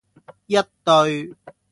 [0.47, 1.35] 一對